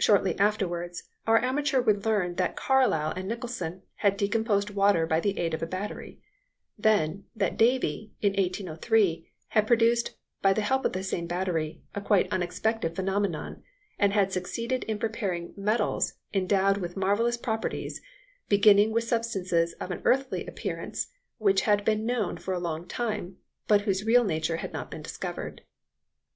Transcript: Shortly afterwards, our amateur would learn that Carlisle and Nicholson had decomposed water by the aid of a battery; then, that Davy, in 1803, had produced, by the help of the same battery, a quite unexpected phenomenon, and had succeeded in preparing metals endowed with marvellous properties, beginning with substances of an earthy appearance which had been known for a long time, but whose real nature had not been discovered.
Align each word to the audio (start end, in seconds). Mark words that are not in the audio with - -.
Shortly 0.00 0.36
afterwards, 0.36 1.04
our 1.28 1.40
amateur 1.40 1.80
would 1.80 2.04
learn 2.04 2.34
that 2.34 2.56
Carlisle 2.56 3.12
and 3.14 3.28
Nicholson 3.28 3.82
had 3.98 4.16
decomposed 4.16 4.70
water 4.70 5.06
by 5.06 5.20
the 5.20 5.38
aid 5.38 5.54
of 5.54 5.62
a 5.62 5.66
battery; 5.68 6.20
then, 6.76 7.26
that 7.36 7.56
Davy, 7.56 8.10
in 8.20 8.30
1803, 8.32 9.30
had 9.50 9.68
produced, 9.68 10.16
by 10.42 10.54
the 10.54 10.60
help 10.62 10.84
of 10.84 10.92
the 10.92 11.04
same 11.04 11.28
battery, 11.28 11.80
a 11.94 12.00
quite 12.00 12.26
unexpected 12.32 12.96
phenomenon, 12.96 13.62
and 13.96 14.12
had 14.12 14.32
succeeded 14.32 14.82
in 14.88 14.98
preparing 14.98 15.54
metals 15.56 16.14
endowed 16.32 16.78
with 16.78 16.96
marvellous 16.96 17.36
properties, 17.36 18.00
beginning 18.48 18.90
with 18.90 19.04
substances 19.04 19.72
of 19.74 19.92
an 19.92 20.02
earthy 20.04 20.44
appearance 20.46 21.12
which 21.38 21.60
had 21.60 21.84
been 21.84 22.04
known 22.04 22.36
for 22.36 22.54
a 22.54 22.58
long 22.58 22.88
time, 22.88 23.36
but 23.68 23.82
whose 23.82 24.02
real 24.04 24.24
nature 24.24 24.56
had 24.56 24.72
not 24.72 24.90
been 24.90 25.02
discovered. 25.02 25.60